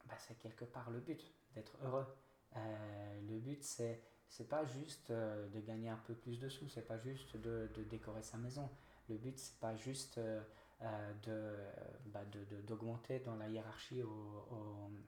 bah, 0.08 0.16
c'est 0.18 0.36
quelque 0.40 0.66
part 0.66 0.90
le 0.90 1.00
but 1.00 1.32
d'être 1.54 1.78
heureux. 1.84 2.08
Le 2.56 3.40
but 3.40 3.64
c'est 3.64 4.02
c'est 4.28 4.48
pas 4.48 4.64
juste 4.64 5.12
de 5.12 5.60
gagner 5.60 5.90
un 5.90 5.98
peu 6.06 6.14
plus 6.14 6.40
de 6.40 6.50
sous, 6.50 6.70
c'est 6.70 6.88
pas 6.88 7.00
juste 7.00 7.36
de, 7.38 7.68
décorer 7.90 8.22
sa 8.22 8.38
maison. 8.38 8.70
Le 9.10 9.18
but 9.18 9.38
c'est 9.40 9.60
pas 9.60 9.76
juste 9.76 10.20
de, 10.20 11.56
bah, 12.06 12.22
d'augmenter 12.68 13.20
dans 13.22 13.36
la 13.36 13.50
hiérarchie 13.50 14.04
au, 14.04 14.48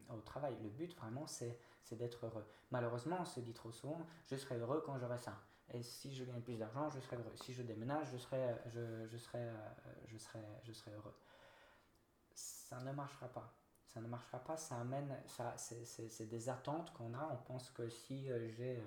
au, 0.10 0.22
travail. 0.22 0.56
Le 0.64 0.70
but 0.70 0.96
vraiment 0.96 1.28
c'est 1.28 1.60
d'être 1.92 2.26
heureux. 2.26 2.48
Malheureusement, 2.72 3.18
on 3.20 3.26
se 3.26 3.42
dit 3.42 3.54
trop 3.54 3.72
souvent, 3.72 4.08
je 4.26 4.38
serai 4.38 4.58
heureux 4.58 4.82
quand 4.86 4.98
j'aurai 4.98 5.18
ça. 5.18 5.38
Et 5.74 5.84
si 5.84 6.14
je 6.16 6.24
gagne 6.24 6.42
plus 6.42 6.58
d'argent, 6.58 6.90
je 6.90 7.00
serai 7.00 7.18
heureux. 7.18 7.36
Si 7.36 7.54
je 7.54 7.64
déménage, 7.64 8.08
je 8.12 8.18
serai, 8.18 8.56
je, 8.68 9.08
je 9.08 9.18
serai, 9.18 9.50
je 10.08 10.18
serai, 10.18 10.40
je 10.64 10.72
serai 10.72 10.92
heureux. 10.92 11.16
Ça 12.34 12.80
ne 12.80 12.92
marchera 12.92 13.28
pas. 13.28 13.54
Ça 13.94 14.00
ne 14.00 14.08
marchera 14.08 14.40
pas, 14.40 14.56
ça 14.56 14.78
amène, 14.78 15.14
ça, 15.26 15.54
c'est 15.58 16.30
des 16.30 16.50
attentes 16.50 16.94
qu'on 16.94 17.14
a, 17.14 17.30
on 17.32 17.38
pense 17.38 17.70
que 17.72 17.90
si 17.90 18.26
j'ai 18.26 18.82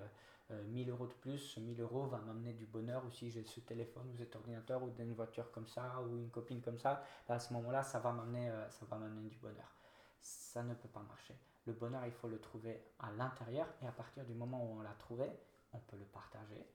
1000 0.49 0.89
euros 0.89 1.07
de 1.07 1.13
plus, 1.13 1.37
ce 1.37 1.59
1000 1.59 1.79
euros 1.81 2.05
va 2.05 2.17
m'amener 2.19 2.53
du 2.53 2.65
bonheur, 2.65 3.05
ou 3.05 3.11
si 3.11 3.29
j'ai 3.29 3.43
ce 3.43 3.59
téléphone 3.59 4.09
ou 4.13 4.17
cet 4.17 4.35
ordinateur 4.35 4.81
ou 4.81 4.91
une 4.97 5.13
voiture 5.13 5.51
comme 5.51 5.67
ça, 5.67 6.01
ou 6.01 6.17
une 6.17 6.29
copine 6.29 6.61
comme 6.61 6.79
ça, 6.79 7.03
à 7.29 7.39
ce 7.39 7.53
moment-là, 7.53 7.83
ça 7.83 7.99
va 7.99 8.11
m'amener 8.11 9.29
du 9.29 9.37
bonheur. 9.37 9.75
Ça 10.19 10.63
ne 10.63 10.73
peut 10.73 10.89
pas 10.89 11.03
marcher. 11.03 11.35
Le 11.67 11.73
bonheur, 11.73 12.05
il 12.05 12.11
faut 12.11 12.27
le 12.27 12.39
trouver 12.39 12.83
à 12.99 13.11
l'intérieur, 13.11 13.67
et 13.81 13.87
à 13.87 13.91
partir 13.91 14.25
du 14.25 14.33
moment 14.33 14.63
où 14.63 14.79
on 14.79 14.81
l'a 14.81 14.93
trouvé, 14.93 15.29
on 15.73 15.79
peut 15.79 15.97
le 15.97 16.05
partager. 16.05 16.65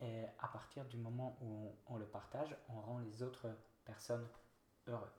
Et 0.00 0.24
à 0.40 0.48
partir 0.48 0.84
du 0.86 0.96
moment 0.96 1.38
où 1.40 1.72
on, 1.86 1.96
le 1.96 2.04
partage, 2.04 2.56
on 2.68 2.80
rend 2.80 2.98
les 2.98 3.22
autres 3.22 3.48
personnes 3.84 4.26
heureux. 4.88 5.10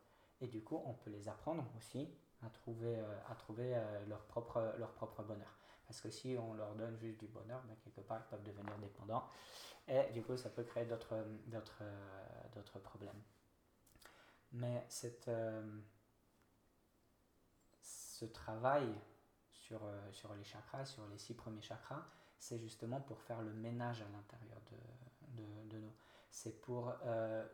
Et 0.41 0.47
du 0.47 0.61
coup, 0.61 0.81
on 0.85 0.93
peut 0.93 1.09
les 1.09 1.27
apprendre 1.27 1.65
aussi 1.77 2.07
à 2.45 2.49
trouver, 2.49 2.97
euh, 2.97 3.19
à 3.29 3.35
trouver 3.35 3.75
euh, 3.75 4.05
leur, 4.07 4.23
propre, 4.25 4.73
leur 4.77 4.91
propre 4.91 5.23
bonheur. 5.23 5.53
Parce 5.87 6.01
que 6.01 6.09
si 6.09 6.37
on 6.37 6.53
leur 6.53 6.75
donne 6.75 6.97
juste 6.97 7.19
du 7.19 7.27
bonheur, 7.27 7.61
ben, 7.67 7.75
quelque 7.83 8.01
part, 8.01 8.19
ils 8.19 8.29
peuvent 8.29 8.43
devenir 8.43 8.77
dépendants. 8.77 9.27
Et 9.87 10.11
du 10.11 10.21
coup, 10.21 10.35
ça 10.35 10.49
peut 10.49 10.63
créer 10.63 10.85
d'autres, 10.85 11.15
d'autres, 11.45 11.83
d'autres 12.53 12.79
problèmes. 12.79 13.21
Mais 14.51 14.85
cette, 14.89 15.29
euh, 15.29 15.79
ce 17.81 18.25
travail 18.25 18.93
sur, 19.49 19.81
sur 20.11 20.33
les 20.35 20.43
chakras, 20.43 20.85
sur 20.85 21.07
les 21.07 21.17
six 21.17 21.33
premiers 21.33 21.61
chakras, 21.61 22.05
c'est 22.37 22.59
justement 22.59 22.99
pour 22.99 23.21
faire 23.21 23.41
le 23.41 23.53
ménage 23.53 24.01
à 24.01 24.09
l'intérieur 24.09 24.59
de, 25.35 25.69
de 25.69 25.79
nous. 25.79 25.93
C'est 26.29 26.61
pour 26.61 26.93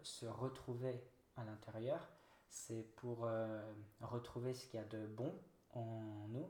se 0.01 0.25
retrouver 0.25 1.03
à 1.37 1.43
l'intérieur, 1.43 2.09
c'est 2.53 2.83
pour 2.95 3.27
retrouver 3.99 4.53
ce 4.53 4.67
qu'il 4.67 4.79
y 4.79 4.83
a 4.83 4.85
de 4.85 5.07
bon 5.07 5.33
en 5.73 6.27
nous 6.29 6.47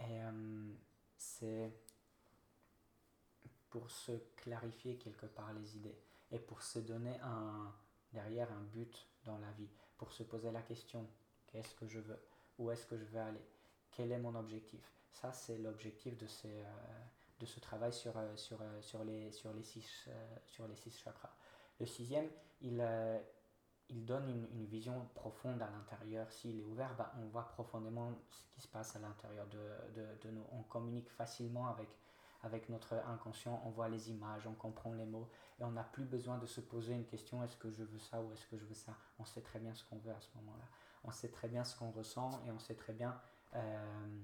et 0.00 0.22
euh, 0.22 0.72
c'est 1.16 1.72
pour 3.70 3.90
se 3.90 4.12
clarifier 4.36 4.96
quelque 4.96 5.26
part 5.26 5.52
les 5.52 5.76
idées 5.76 5.98
et 6.30 6.38
pour 6.38 6.62
se 6.62 6.78
donner 6.78 7.18
un, 7.20 7.74
derrière 8.12 8.50
un 8.52 8.62
but 8.62 9.06
dans 9.24 9.38
la 9.38 9.50
vie, 9.52 9.68
pour 9.96 10.12
se 10.12 10.22
poser 10.22 10.52
la 10.52 10.62
question 10.62 11.06
qu'est-ce 11.48 11.74
que 11.74 11.86
je 11.86 11.98
veux, 11.98 12.20
où 12.58 12.70
est-ce 12.70 12.86
que 12.86 12.96
je 12.96 13.04
veux 13.04 13.20
aller, 13.20 13.44
quel 13.90 14.12
est 14.12 14.18
mon 14.18 14.34
objectif? 14.36 14.92
Ça, 15.12 15.32
c'est 15.32 15.58
l'objectif 15.58 16.16
de, 16.16 16.26
ces, 16.28 16.60
euh, 16.60 17.04
de 17.40 17.46
ce 17.46 17.58
travail 17.58 17.92
sur, 17.92 18.16
euh, 18.16 18.36
sur, 18.36 18.58
sur, 18.80 19.02
les, 19.02 19.32
sur, 19.32 19.52
les 19.52 19.64
six, 19.64 20.08
sur 20.46 20.68
les 20.68 20.76
six 20.76 20.96
chakras. 20.96 21.34
Le 21.80 21.86
sixième, 21.86 22.28
il, 22.60 22.80
il 23.90 24.04
donne 24.04 24.28
une, 24.28 24.66
vision 24.66 25.08
profonde 25.14 25.62
à 25.62 25.70
l'intérieur. 25.70 26.30
S'il 26.30 26.58
est 26.58 26.64
ouvert, 26.64 26.94
bah, 26.96 27.12
on 27.20 27.26
voit 27.26 27.48
profondément 27.48 28.12
ce 28.30 28.44
qui 28.54 28.60
se 28.60 28.68
passe 28.68 28.94
à 28.96 28.98
l'intérieur 28.98 29.46
de, 29.48 30.30
nous. 30.30 30.44
On 30.52 30.62
communique 30.62 31.08
facilement 31.10 31.68
avec, 31.68 31.88
avec 32.42 32.68
notre 32.68 32.94
inconscient, 33.06 33.62
on 33.64 33.70
voit 33.70 33.88
les 33.88 34.10
images, 34.10 34.46
on 34.46 34.54
comprend 34.54 34.92
les 34.92 35.06
mots, 35.06 35.28
et 35.58 35.64
on 35.64 35.70
n'a 35.70 35.84
plus 35.84 36.04
besoin 36.04 36.38
de 36.38 36.46
se 36.46 36.60
poser 36.60 36.94
une 36.94 37.06
question, 37.06 37.42
est-ce 37.42 37.56
que 37.56 37.70
je 37.70 37.82
veux 37.82 37.98
ça 37.98 38.20
ou 38.20 38.32
est-ce 38.32 38.46
que 38.46 38.58
je 38.58 38.64
veux 38.64 38.74
ça? 38.74 38.94
On 39.18 39.24
sait 39.24 39.42
très 39.42 39.58
bien 39.58 39.74
ce 39.74 39.84
qu'on 39.84 39.96
veut 39.98 40.12
à 40.12 40.20
ce 40.20 40.28
moment-là. 40.36 40.64
On 41.04 41.10
sait 41.10 41.30
très 41.30 41.48
bien 41.48 41.64
ce 41.64 41.76
qu'on 41.76 41.90
ressent 41.90 42.42
et 42.46 42.50
on 42.50 42.58
sait 42.58 42.74
très 42.74 42.92
bien, 42.92 43.18
euh, 43.54 44.20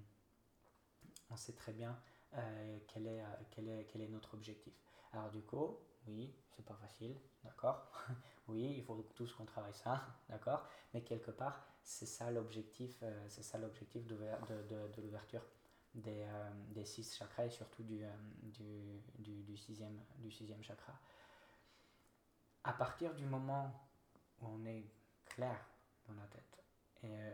on 1.30 1.36
sait 1.36 1.54
très 1.54 1.72
bien 1.72 1.96
euh, 2.36 2.78
quel, 2.88 3.06
est, 3.06 3.20
euh, 3.20 3.26
quel, 3.50 3.68
est, 3.68 3.86
quel 3.86 4.02
est 4.02 4.08
notre 4.08 4.34
objectif. 4.34 4.74
Alors 5.12 5.30
du 5.30 5.42
coup, 5.42 5.78
oui, 6.06 6.34
c'est 6.50 6.64
pas 6.64 6.74
facile, 6.74 7.16
d'accord? 7.42 7.90
Oui, 8.46 8.74
il 8.76 8.82
faut 8.82 8.94
tous 9.14 9.32
qu'on 9.32 9.46
travaille 9.46 9.72
ça, 9.72 10.06
d'accord? 10.28 10.68
Mais 10.92 11.00
quelque 11.00 11.30
part, 11.30 11.66
c'est 11.82 12.06
ça 12.06 12.30
l'objectif, 12.30 12.98
euh, 13.02 13.26
c'est 13.28 13.42
ça 13.42 13.56
l'objectif 13.56 14.06
de, 14.06 14.16
de, 14.16 15.00
l'ouverture 15.00 15.42
des, 15.94 16.26
des, 16.68 16.84
six 16.84 17.16
chakras 17.16 17.46
et 17.46 17.50
surtout 17.50 17.82
du, 17.84 18.04
du, 18.42 19.42
du, 19.44 19.56
sixième, 19.56 19.98
du 20.18 20.30
sixième 20.30 20.62
chakra. 20.62 20.92
À 22.64 22.74
partir 22.74 23.14
du 23.14 23.24
moment 23.24 23.72
où 24.42 24.48
on 24.48 24.66
est 24.66 24.84
clair 25.24 25.64
dans 26.06 26.14
la 26.14 26.26
tête 26.26 26.64
et 27.02 27.32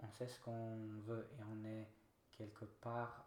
on 0.00 0.10
sait 0.12 0.28
ce 0.28 0.40
qu'on 0.40 1.00
veut 1.00 1.28
et 1.38 1.42
on 1.42 1.64
est 1.64 1.88
quelque 2.36 2.64
part 2.64 3.26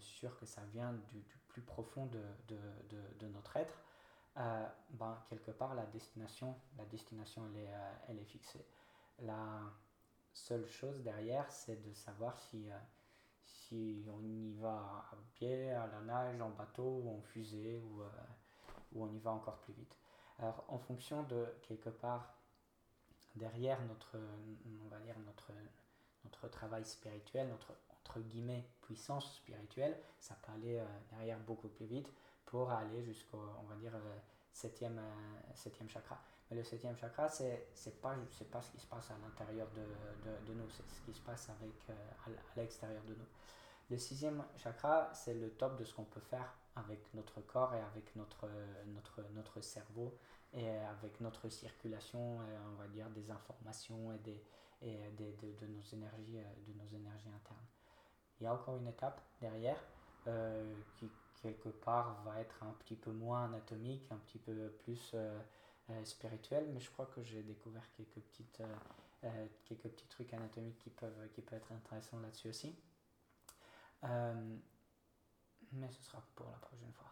sûr 0.00 0.36
que 0.38 0.46
ça 0.46 0.62
vient 0.72 0.92
du, 0.92 1.24
plus 1.48 1.62
profond 1.62 2.06
de, 2.06 2.20
de 3.18 3.26
notre 3.28 3.56
être, 3.56 3.78
euh, 4.38 4.66
ben, 4.90 5.18
quelque 5.30 5.50
part 5.50 5.74
la 5.74 5.86
destination, 5.86 6.54
la 6.76 6.84
destination 6.84 7.42
elle 7.46 7.62
est, 7.62 7.72
euh, 7.72 7.92
elle 8.08 8.18
est 8.18 8.24
fixée. 8.24 8.66
La 9.20 9.62
seule 10.32 10.66
chose 10.66 11.02
derrière, 11.02 11.50
c'est 11.50 11.82
de 11.82 11.94
savoir 11.94 12.38
si, 12.38 12.70
euh, 12.70 12.78
si 13.46 14.04
on 14.12 14.22
y 14.22 14.52
va 14.54 15.06
à 15.10 15.16
pied, 15.32 15.72
à 15.72 15.86
la 15.86 16.00
nage, 16.00 16.40
en 16.42 16.50
bateau, 16.50 17.00
ou 17.02 17.16
en 17.16 17.22
fusée, 17.22 17.78
ou, 17.78 18.02
ou 18.92 19.04
on 19.04 19.10
y 19.10 19.18
va 19.18 19.30
encore 19.30 19.58
plus 19.60 19.72
vite. 19.72 19.96
Alors 20.38 20.64
en 20.68 20.78
fonction 20.78 21.22
de 21.22 21.46
quelque 21.62 21.88
part 21.88 22.34
derrière 23.36 23.80
notre, 23.86 24.18
on 24.84 24.88
va 24.88 24.98
dire 25.00 25.18
notre, 25.20 25.52
notre 26.24 26.48
travail 26.48 26.84
spirituel, 26.84 27.48
notre 27.48 27.72
entre 28.06 28.20
guillemets 28.20 28.64
puissance 28.82 29.36
spirituelle, 29.36 29.98
ça 30.18 30.36
peut 30.42 30.52
aller 30.52 30.80
derrière 31.10 31.40
beaucoup 31.40 31.68
plus 31.68 31.86
vite 31.86 32.08
pour 32.46 32.70
aller 32.70 33.02
jusqu'au, 33.02 33.42
on 33.60 33.64
va 33.64 33.74
dire, 33.74 33.94
euh, 33.94 34.18
septième, 34.52 34.98
euh, 34.98 35.52
septième 35.54 35.88
chakra. 35.88 36.18
Mais 36.48 36.56
le 36.56 36.62
septième 36.62 36.96
chakra, 36.96 37.28
c'est 37.28 37.68
n'est 37.84 37.92
pas, 37.92 38.14
pas 38.50 38.62
ce 38.62 38.70
qui 38.70 38.78
se 38.78 38.86
passe 38.86 39.10
à 39.10 39.18
l'intérieur 39.18 39.68
de, 39.72 40.46
de, 40.46 40.54
nous, 40.54 40.70
c'est 40.70 40.88
ce 40.88 41.00
qui 41.02 41.12
se 41.12 41.20
passe 41.20 41.50
avec, 41.50 41.74
euh, 41.90 41.92
à 42.24 42.60
l'extérieur 42.60 43.02
de 43.02 43.14
nous. 43.14 43.26
Le 43.90 43.98
sixième 43.98 44.44
chakra, 44.56 45.12
c'est 45.12 45.34
le 45.34 45.50
top 45.50 45.76
de 45.76 45.84
ce 45.84 45.94
qu'on 45.94 46.04
peut 46.04 46.20
faire 46.20 46.54
avec 46.76 47.12
notre 47.14 47.40
corps 47.40 47.74
et 47.74 47.80
avec 47.80 48.14
notre, 48.16 48.48
notre, 48.86 49.22
notre 49.34 49.60
cerveau 49.60 50.16
et 50.52 50.68
avec 50.68 51.20
notre 51.20 51.48
circulation, 51.48 52.38
on 52.38 52.74
va 52.74 52.88
dire, 52.88 53.08
des 53.10 53.30
informations 53.30 54.12
et, 54.12 54.18
des, 54.18 54.44
et 54.82 55.10
des, 55.12 55.32
de, 55.32 55.52
de, 55.52 55.66
nos 55.68 55.82
énergies, 55.92 56.38
de 56.66 56.72
nos 56.72 56.88
énergies 56.96 57.28
internes. 57.28 57.66
Il 58.40 58.44
y 58.44 58.46
a 58.46 58.54
encore 58.54 58.76
une 58.76 58.88
étape 58.88 59.20
derrière 59.40 59.78
qui, 60.96 61.08
quelque 61.46 61.68
part 61.68 62.22
va 62.24 62.40
être 62.40 62.62
un 62.62 62.72
petit 62.80 62.96
peu 62.96 63.12
moins 63.12 63.44
anatomique, 63.44 64.10
un 64.10 64.16
petit 64.16 64.38
peu 64.38 64.70
plus 64.84 65.12
euh, 65.14 65.38
euh, 65.90 66.04
spirituel, 66.04 66.68
mais 66.72 66.80
je 66.80 66.90
crois 66.90 67.06
que 67.06 67.22
j'ai 67.22 67.42
découvert 67.42 67.88
quelques, 67.96 68.20
petites, 68.20 68.62
euh, 69.24 69.46
quelques 69.64 69.88
petits 69.88 70.08
trucs 70.08 70.32
anatomiques 70.34 70.78
qui 70.78 70.90
peuvent, 70.90 71.28
qui 71.34 71.42
peuvent 71.42 71.58
être 71.58 71.72
intéressants 71.72 72.20
là-dessus 72.20 72.48
aussi. 72.48 72.76
mais 75.72 75.90
ce 75.90 76.02
sera 76.02 76.22
pour 76.34 76.50
la 76.50 76.58
prochaine 76.58 76.92
fois. 76.92 77.10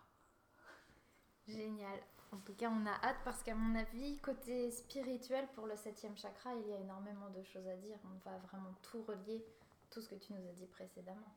Génial. 1.47 2.01
En 2.33 2.39
tout 2.39 2.55
cas, 2.55 2.69
on 2.69 2.87
a 2.87 2.95
hâte 3.07 3.19
parce 3.25 3.43
qu'à 3.43 3.55
mon 3.55 3.77
avis, 3.77 4.19
côté 4.19 4.71
spirituel, 4.71 5.47
pour 5.55 5.67
le 5.67 5.77
septième 5.77 6.17
chakra, 6.17 6.55
il 6.55 6.67
y 6.69 6.73
a 6.73 6.79
énormément 6.79 7.31
de 7.31 7.43
choses 7.45 7.67
à 7.69 7.77
dire. 7.77 7.99
On 8.05 8.29
va 8.29 8.39
vraiment 8.39 8.75
tout 8.83 9.03
relier, 9.05 9.45
tout 9.95 10.03
ce 10.03 10.09
que 10.09 10.17
tu 10.17 10.33
nous 10.33 10.49
as 10.49 10.53
dit 10.53 10.67
précédemment. 10.67 11.37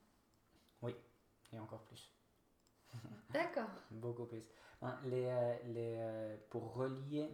Oui, 0.81 0.95
et 1.53 1.59
encore 1.59 1.83
plus. 1.83 2.11
D'accord. 3.29 3.69
Beaucoup 3.91 4.25
plus. 4.25 4.49
Les, 5.05 5.25
euh, 5.25 5.57
les, 5.65 5.95
euh, 5.99 6.37
pour 6.49 6.73
relier, 6.73 7.29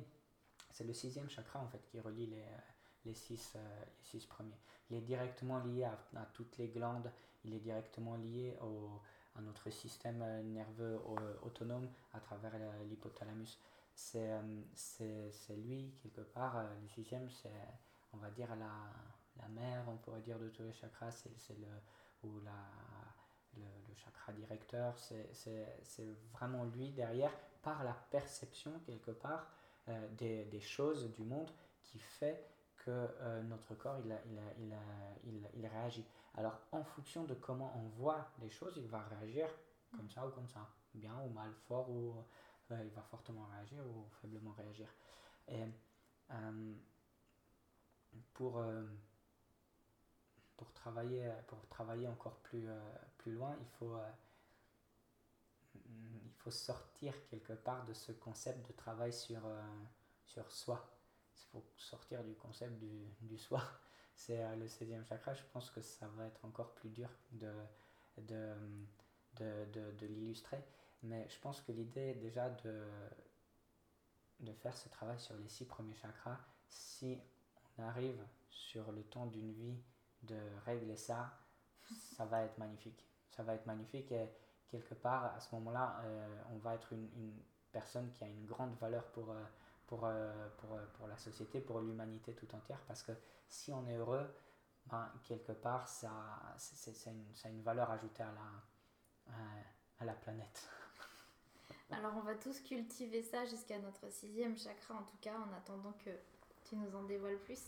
c'est 0.70 0.84
le 0.84 0.94
sixième 0.94 1.30
chakra 1.30 1.62
en 1.62 1.68
fait 1.68 1.82
qui 1.86 2.00
relie 2.02 2.28
les, 2.28 2.42
euh, 2.42 2.58
les, 3.06 3.14
six, 3.14 3.56
les 3.56 4.04
six 4.04 4.26
premiers. 4.26 4.60
Il 4.90 4.98
est 4.98 5.02
directement 5.02 5.60
lié 5.60 5.86
à, 5.86 5.98
à, 6.16 6.26
toutes 6.34 6.58
les 6.58 6.68
glandes, 6.68 7.10
il 7.46 7.54
est 7.54 7.60
directement 7.60 8.18
lié 8.18 8.58
au, 8.62 9.02
à 9.36 9.42
notre 9.42 9.70
système 9.70 10.24
nerveux 10.52 11.00
autonome 11.42 11.90
à 12.14 12.20
travers 12.20 12.54
l'hypothalamus. 12.90 13.60
C'est 13.96 14.30
lui, 15.56 15.94
quelque 16.02 16.22
part, 16.22 16.64
le 16.82 16.88
sixième, 16.90 17.30
c'est, 17.30 17.50
on 18.14 18.18
va 18.18 18.30
dire, 18.32 18.56
la, 18.56 18.70
la 19.38 19.48
mère, 19.50 19.84
on 19.88 19.98
pourrait 19.98 20.22
dire, 20.22 20.40
de 20.40 20.50
tous 20.50 20.64
les 20.64 20.74
chakras, 20.74 21.12
c'est 21.12 21.58
le, 21.58 21.68
le, 22.24 23.96
chakra 23.96 24.34
directeur, 24.34 24.98
c'est 25.00 26.08
vraiment 26.34 26.66
lui 26.66 26.92
derrière, 26.92 27.32
par 27.62 27.84
la 27.84 27.94
perception 28.12 28.80
quelque 28.86 29.12
part 29.12 29.48
euh, 29.90 30.08
des, 30.18 30.46
des, 30.46 30.60
choses 30.60 31.12
du 31.14 31.24
monde 31.24 31.50
qui 31.82 32.00
fait 32.00 32.46
que 32.78 32.92
euh, 32.92 33.42
notre 33.44 33.76
corps 33.76 33.98
il, 34.04 34.12
a, 34.12 34.18
il, 34.26 34.38
a, 34.38 34.42
il, 34.60 34.74
a, 35.46 35.50
il, 35.56 35.68
réagit. 35.68 36.06
Alors 36.36 36.60
en 36.72 36.84
fonction 36.84 37.24
de 37.24 37.34
comment 37.34 37.74
on 37.78 37.88
voit 38.02 38.32
les 38.42 38.50
choses, 38.50 38.74
il 38.78 38.88
va 38.88 39.02
réagir 39.04 39.48
comme 39.96 40.10
ça 40.10 40.28
ou 40.28 40.32
comme 40.32 40.48
ça, 40.50 40.68
bien 40.94 41.16
ou 41.26 41.30
mal, 41.30 41.52
fort 41.68 41.90
ou 41.90 42.16
euh, 42.72 42.84
il 42.84 42.92
va 42.92 43.02
fortement 43.04 43.46
réagir 43.56 43.80
ou 43.86 44.06
faiblement 44.22 44.52
réagir. 44.52 44.88
Et 45.48 45.64
pour 48.34 48.64
pour 50.58 50.72
travailler, 50.74 51.30
pour 51.48 51.66
travailler 51.68 52.08
encore 52.08 52.38
plus, 52.40 52.68
euh, 52.68 52.80
plus 53.18 53.34
loin, 53.34 53.56
il 53.60 53.68
faut, 53.78 53.96
euh, 53.96 54.10
il 55.76 56.32
faut 56.38 56.52
sortir 56.52 57.14
quelque 57.30 57.54
part 57.54 57.86
de 57.86 57.94
ce 57.94 58.12
concept 58.12 58.68
de 58.68 58.74
travail 58.74 59.14
sur, 59.14 59.46
euh, 59.46 59.62
sur 60.26 60.50
soi. 60.52 60.90
Il 61.36 61.46
faut 61.52 61.66
sortir 61.78 62.24
du 62.24 62.36
concept 62.36 62.78
du, 62.80 63.08
du 63.22 63.38
soi 63.38 63.62
c'est 64.16 64.56
le 64.56 64.68
16e 64.68 65.04
chakra, 65.06 65.34
je 65.34 65.44
pense 65.52 65.70
que 65.72 65.82
ça 65.82 66.08
va 66.10 66.26
être 66.28 66.46
encore 66.46 66.74
plus 66.76 66.90
dur 66.90 67.10
de, 67.32 67.52
de, 68.18 68.54
de, 69.36 69.66
de, 69.74 69.92
de 69.92 70.06
l'illustrer. 70.08 70.64
Mais 71.02 71.28
je 71.30 71.40
pense 71.40 71.62
que 71.62 71.72
l'idée 71.72 72.14
déjà 72.16 72.50
de, 72.50 72.86
de 74.40 74.54
faire 74.54 74.78
ce 74.78 74.88
travail 74.90 75.20
sur 75.20 75.36
les 75.38 75.50
six 75.50 75.66
premiers 75.66 75.96
chakras, 75.96 76.40
si 76.70 77.20
on 77.78 77.84
arrive 77.84 78.24
sur 78.50 78.92
le 78.92 79.04
temps 79.04 79.26
d'une 79.26 79.52
vie 79.52 79.78
de 80.24 80.40
régler 80.66 80.96
ça, 80.96 81.34
ça 82.16 82.26
va 82.26 82.44
être 82.44 82.58
magnifique. 82.58 83.06
Ça 83.30 83.44
va 83.44 83.56
être 83.56 83.66
magnifique 83.66 84.12
et 84.12 84.30
quelque 84.68 84.94
part, 84.96 85.26
à 85.36 85.40
ce 85.40 85.54
moment-là, 85.56 86.02
euh, 86.04 86.42
on 86.52 86.58
va 86.58 86.76
être 86.76 86.94
une, 86.94 87.42
personne 87.72 88.12
qui 88.12 88.24
a 88.24 88.28
une 88.28 88.46
grande 88.46 88.76
valeur 88.78 89.04
pour, 89.12 89.32
euh, 89.32 89.44
pour, 89.88 90.06
euh, 90.06 90.48
pour, 90.58 90.78
pour, 90.94 91.08
la 91.08 91.18
société, 91.18 91.60
pour 91.60 91.80
l'humanité 91.80 92.34
tout 92.36 92.48
entière. 92.54 92.80
Parce 92.88 93.02
que 93.02 93.14
si 93.48 93.72
on 93.72 93.88
est 93.88 93.96
heureux, 93.96 94.28
ben, 94.86 95.12
quelque 95.24 95.54
part, 95.54 95.88
ça, 95.88 96.12
c'est, 96.58 96.94
ça 96.94 97.10
a 97.10 97.50
une 97.50 97.64
valeur 97.64 97.90
ajoutée 97.90 98.22
à 98.22 98.32
la, 98.32 99.34
à 100.00 100.06
la 100.06 100.14
planète. 100.14 100.70
Alors 101.92 102.14
on 102.16 102.22
va 102.22 102.36
tous 102.36 102.60
cultiver 102.62 103.22
ça 103.22 103.46
jusqu'à 103.46 103.80
notre 103.80 104.12
sixième 104.12 104.58
chakra 104.58 104.96
en 104.96 105.04
tout 105.04 105.18
cas, 105.22 105.38
en 105.38 105.54
attendant 105.54 105.94
que 105.94 106.12
tu 106.64 106.76
nous 106.76 106.96
en 106.96 107.04
dévoiles 107.04 107.40
plus. 107.40 107.62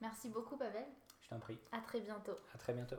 Merci 0.00 0.28
beaucoup 0.28 0.56
Pavel. 0.56 0.86
Je 1.24 1.30
t'en 1.30 1.38
prie. 1.38 1.58
À 1.72 1.80
très 1.80 2.00
bientôt. 2.00 2.38
À 2.54 2.58
très 2.58 2.74
bientôt. 2.74 2.96